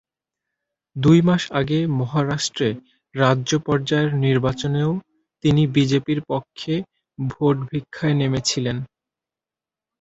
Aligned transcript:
দুই 0.95 1.19
মাস 1.21 1.43
আগে 1.59 1.79
মহারাষ্ট্রে 1.99 2.69
রাজ্য 3.15 3.51
পর্যায়ের 3.65 4.11
নির্বাচনেও 4.25 4.91
তিনি 5.43 5.61
বিজেপির 5.75 6.19
পক্ষে 6.29 6.73
ভোটভিক্ষায় 7.17 8.15
নেমেছিলেন। 8.15 8.77